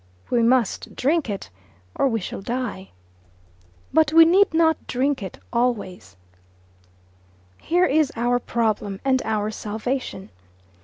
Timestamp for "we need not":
4.11-4.87